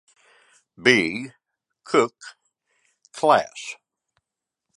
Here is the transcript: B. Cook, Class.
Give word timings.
B. 0.81 1.31
Cook, 1.83 2.15
Class. 3.13 3.75